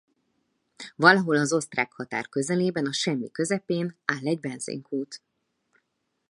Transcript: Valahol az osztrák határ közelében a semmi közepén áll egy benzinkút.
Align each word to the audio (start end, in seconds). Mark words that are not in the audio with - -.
Valahol 0.95 1.35
az 1.35 1.53
osztrák 1.53 1.91
határ 1.93 2.29
közelében 2.29 2.85
a 2.85 2.91
semmi 2.93 3.31
közepén 3.31 3.95
áll 4.05 4.25
egy 4.27 4.39
benzinkút. 4.39 5.21